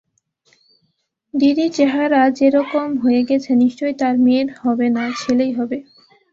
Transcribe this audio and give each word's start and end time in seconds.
দিদির 1.33 1.71
চেহারা 1.73 2.21
যেরকম 2.37 2.87
হয়ে 2.97 3.21
গেছে 3.29 3.51
নিশ্চয় 3.63 3.93
তাঁর 3.99 4.15
মেয়ে 4.25 4.43
হবে 4.61 4.87
না, 4.95 5.03
ছেলেই 5.21 5.51
হবে। 5.57 5.77